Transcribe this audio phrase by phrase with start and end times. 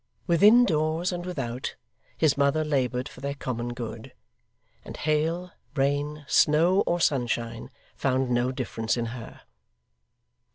[0.25, 1.75] Within doors and without,
[2.17, 4.13] his mother laboured for their common good;
[4.83, 9.41] and hail, rain, snow, or sunshine, found no difference in her.